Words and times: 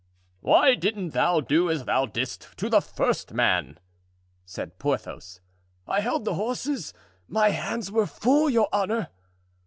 "Why 0.39 0.73
didn't 0.73 1.11
thou 1.11 1.41
do 1.41 1.69
as 1.69 1.85
thou 1.85 2.07
didst 2.07 2.57
to 2.57 2.69
the 2.69 2.81
first 2.81 3.35
man?" 3.35 3.77
said 4.47 4.79
Porthos. 4.79 5.41
"I 5.85 5.99
held 5.99 6.25
the 6.25 6.33
horses, 6.33 6.91
my 7.27 7.49
hands 7.49 7.91
were 7.91 8.07
full, 8.07 8.49
your 8.49 8.67
honor." 8.73 9.09